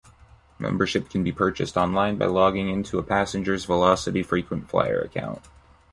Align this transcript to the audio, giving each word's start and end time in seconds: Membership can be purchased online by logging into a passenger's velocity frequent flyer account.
Membership 0.57 1.11
can 1.11 1.23
be 1.23 1.31
purchased 1.31 1.77
online 1.77 2.17
by 2.17 2.25
logging 2.25 2.69
into 2.69 2.97
a 2.97 3.03
passenger's 3.03 3.65
velocity 3.65 4.23
frequent 4.23 4.67
flyer 4.67 4.97
account. 4.99 5.43